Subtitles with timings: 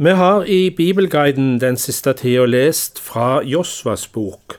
[0.00, 4.54] Vi har i Bibelguiden den siste tida lest fra Josvas bok,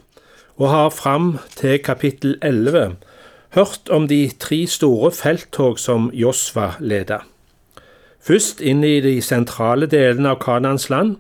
[0.58, 2.98] og har fram til kapittel 11
[3.56, 7.22] hørt om de tre store felttog som Josva leda.
[8.20, 11.16] Først inn i de sentrale delene av Kanans land,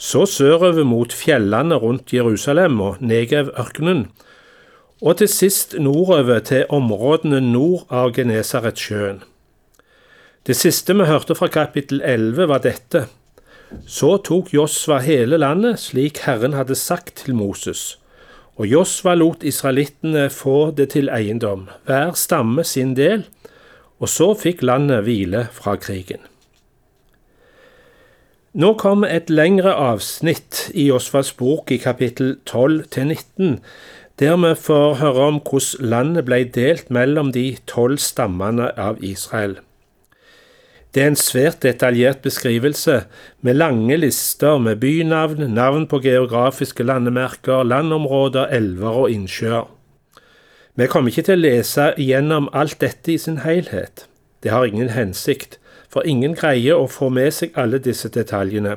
[0.00, 4.06] så sørover mot fjellene rundt Jerusalem og Negev-ørkenen,
[5.02, 9.20] og til sist nordover til områdene nord av Genesaretsjøen.
[10.46, 13.10] Det siste vi hørte fra kapittel 11, var dette.
[13.86, 17.98] Så tok Josva hele landet slik Herren hadde sagt til Moses.
[18.60, 23.24] Og Josva lot israelittene få det til eiendom, hver stamme sin del,
[24.02, 26.20] og så fikk landet hvile fra krigen.
[28.52, 33.54] Nå kommer et lengre avsnitt i Josvas bok i kapittel 12 til 19,
[34.20, 39.56] der vi får høre om hvordan landet ble delt mellom de tolv stammene av Israel.
[40.92, 43.06] Det er en svært detaljert beskrivelse,
[43.40, 49.70] med lange lister med bynavn, navn på geografiske landemerker, landområder, elver og innsjøer.
[50.76, 54.04] Vi kommer ikke til å lese gjennom alt dette i sin helhet.
[54.44, 55.56] Det har ingen hensikt,
[55.88, 58.76] for ingen greier å få med seg alle disse detaljene.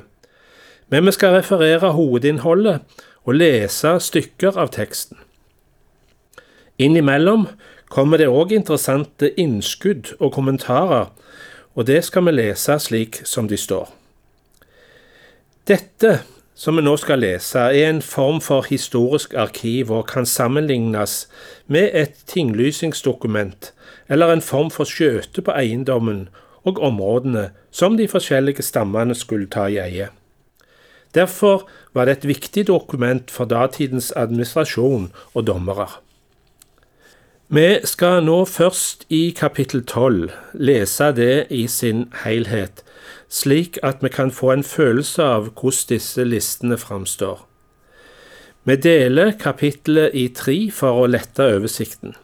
[0.91, 5.19] Men vi skal referere hovedinnholdet og lese stykker av teksten.
[6.79, 7.47] Innimellom
[7.91, 11.11] kommer det òg interessante innskudd og kommentarer
[11.75, 13.91] og det skal vi lese slik som de står.
[15.67, 16.21] Dette
[16.55, 21.25] som vi nå skal lese, er en form for historisk arkiv og kan sammenlignes
[21.67, 23.73] med et tinglysingsdokument
[24.07, 26.29] eller en form for skjøte på eiendommen
[26.63, 30.07] og områdene som de forskjellige stammene skulle ta i eie.
[31.15, 35.87] Derfor var det et viktig dokument for datidens administrasjon og dommere.
[37.47, 42.81] Vi skal nå først i kapittel 12 lese det i sin helhet,
[43.29, 47.45] slik at vi kan få en følelse av hvordan disse listene framstår.
[48.65, 52.17] Vi deler kapittelet i tre for å lette oversikten.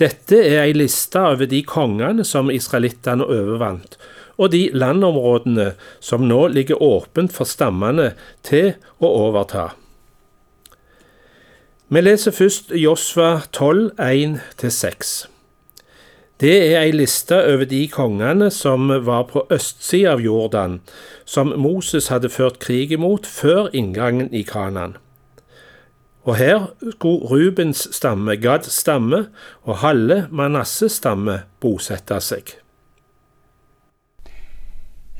[0.00, 3.98] Dette er ei liste over de kongene som israelittene overvant,
[4.40, 9.74] og de landområdene som nå ligger åpent for stammene til å overta.
[11.88, 15.28] Vi leser først Josva 12, 1-6.
[16.40, 20.80] Det er ei liste over de kongene som var på østsida av Jordan,
[21.24, 24.96] som Moses hadde ført krig imot før inngangen i Kanan.
[26.26, 29.28] Og her skulle Rubens stamme, Gads stamme
[29.62, 32.50] og halve Manasses stamme bosette seg.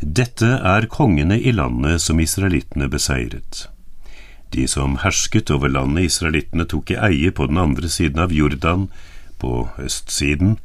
[0.02, 3.68] Dette er kongene i landet som israelittene beseiret.
[4.54, 8.86] De som hersket over landet israelittene tok i eie på den andre siden av Jordan,
[9.42, 10.56] på østsiden,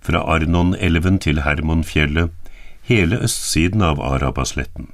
[0.00, 2.30] fra Arnon-elven til Hermonfjellet,
[2.86, 4.92] hele østsiden av Arabasletten.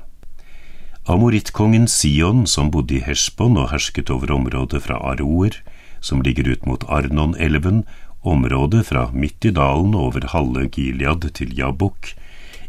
[1.10, 5.58] Amorittkongen Sion, som bodde i Hesjbon og hersket over området fra Aroer,
[6.00, 7.84] som ligger ut mot Arnon-elven,
[8.22, 12.14] området fra midt i dalen over halve Gilead til Jabok,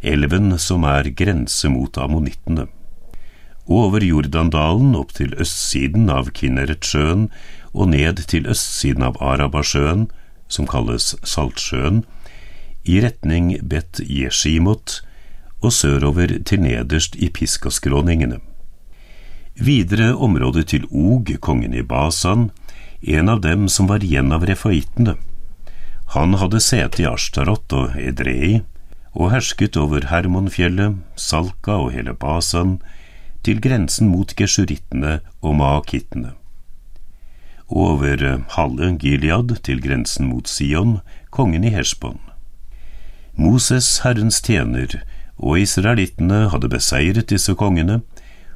[0.02, 2.68] elven som er grense mot ammonittene
[3.66, 7.30] over Jordandalen opp til østsiden av Kinneretsjøen
[7.74, 10.10] og ned til østsiden av Arabasjøen,
[10.48, 12.04] som kalles Saltsjøen,
[12.84, 15.00] i retning Bet Jeshimot
[15.64, 18.42] og sørover til nederst i Piskaskråningene.
[19.56, 22.50] Videre området til Og, kongen i Basan,
[23.02, 25.16] en av dem som var igjen av refaittene.
[26.14, 28.62] Han hadde sete i Ashtarot og Edrei,
[29.14, 32.80] og hersket over Hermonfjellet, Salka og hele Basan,
[33.44, 36.34] til grensen mot gesjurittene og maakittene.
[37.68, 41.00] Over halve Gilead til grensen mot Sion,
[41.32, 42.20] kongen i Hesjbon.
[43.36, 45.02] Moses, Herrens tjener,
[45.38, 48.02] og israelittene hadde beseiret disse kongene,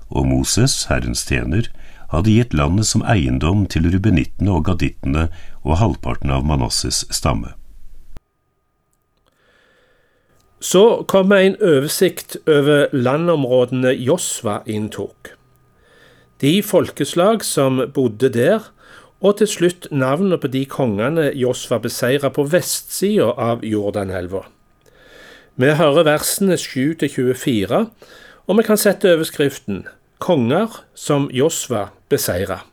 [0.09, 1.72] og Moses, Herrens tjener,
[2.14, 5.28] hadde gitt landet som eiendom til rubenittene og gadittene
[5.64, 7.58] og halvparten av Manasses stamme.
[10.59, 15.36] Så kommer en oversikt over landområdene Josva inntok.
[16.42, 18.71] De folkeslag som bodde der,
[19.21, 24.44] og til slutt navnet på de kongene Josva beseira på vestsida av Jordanelva.
[25.57, 27.86] Vi hører versene 7 24,
[28.48, 29.86] og vi kan sette overskriften
[30.21, 32.63] Konger som Josva beseira.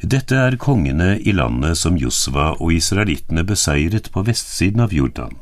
[0.00, 5.34] Dette er kongene i landet som Josva og israelittene beseiret på vestsiden av Jordan.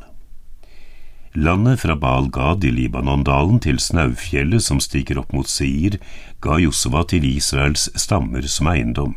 [1.39, 6.01] Landet fra Baal Gad i Libanondalen til Snaufjellet som stiger opp mot Seir,
[6.43, 9.15] ga Josva til Israels stammer som eiendom.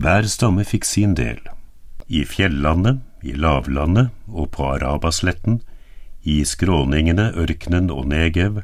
[0.00, 1.42] Hver stamme fikk sin del.
[2.08, 5.60] I fjellandet, i lavlandet og på Arabasletten,
[6.24, 8.62] i skråningene, ørkenen og Negev,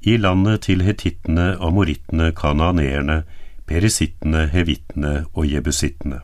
[0.00, 3.26] i landet til hetittene, amorittene, kananeerne,
[3.66, 6.20] perisittene, hevittene og jebusittene.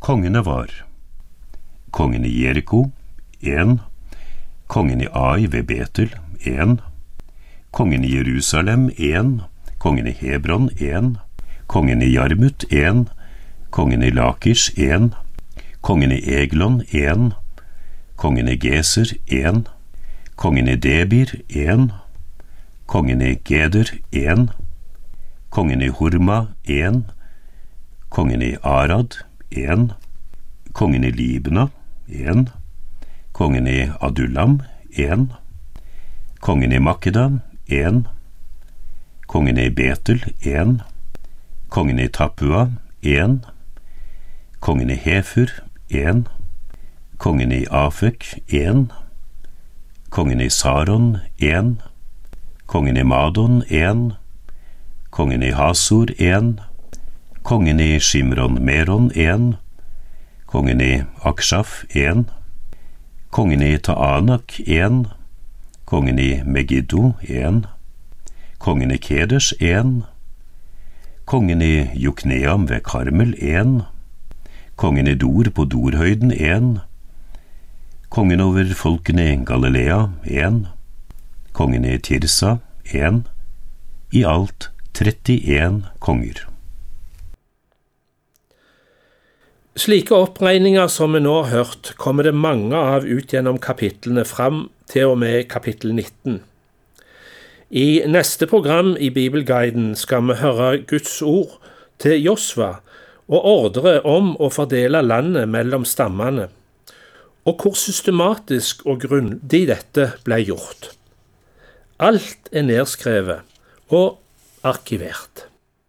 [0.00, 0.70] Kongene var
[1.90, 2.90] kongen i Jeriko,
[3.40, 3.78] én,
[4.68, 6.10] kongen i Ai ved Betel,
[6.44, 6.78] én,
[7.70, 9.40] kongen i Jerusalem, én,
[9.78, 11.16] kongen i Hebron, én,
[11.66, 13.06] kongen i Jarmut, én,
[13.70, 15.14] kongen i Lakish, én,
[15.80, 17.32] kongen i Eglon, én,
[18.16, 19.64] kongen i Geser, én,
[20.36, 21.92] kongen i Debir, én,
[22.86, 24.50] kongen i Geder, én,
[25.56, 27.04] kongen i Horma, 1,
[28.08, 29.14] kongen i Arad,
[29.50, 29.94] 1,
[30.72, 31.70] kongen i Libna,
[32.08, 32.50] 1,
[33.32, 34.58] kongen i Adullam,
[34.92, 35.30] 1,
[36.40, 37.30] kongen i Makeda,
[37.72, 38.04] 1,
[39.26, 40.82] kongen i Betel, 1,
[41.72, 42.66] kongen i Tapua,
[43.00, 43.40] 1,
[44.60, 45.56] kongen i Hefur,
[45.88, 46.28] 1,
[47.16, 48.92] kongen i Afek, 1,
[50.10, 51.80] kongen i Saron, 1,
[52.66, 54.12] kongen i Madon, én,
[55.16, 56.58] kongen i Hasor, 1,
[57.42, 59.54] kongen i Shimron Meron, 1,
[60.46, 62.26] kongen i Akshaf, 1,
[63.30, 65.06] kongen i Taanak, 1,
[65.88, 67.64] kongen i Megiddo, 1,
[68.58, 70.04] kongen i Keders, 1,
[71.24, 73.86] kongen i Jukneam ved Karmel, 1,
[74.76, 76.80] kongen i Dor på Dorhøyden, 1,
[78.12, 80.62] kongen over folkene i Galilea, 1,
[81.56, 83.24] kongen i Tirsa, 1,
[84.12, 86.46] i alt 31 konger.
[89.76, 94.70] Slike oppregninger som vi nå har hørt, kommer det mange av ut gjennom kapitlene fram
[94.88, 96.40] til og med kapittel 19.
[97.76, 101.58] I neste program i Bibelguiden skal vi høre Guds ord
[102.00, 102.78] til Josva
[103.28, 106.48] og ordre om å fordele landet mellom stammene,
[107.44, 110.94] og hvor systematisk og grundig dette ble gjort.
[112.00, 113.44] Alt er nedskrevet
[113.92, 114.22] og
[114.66, 115.50] arkivert.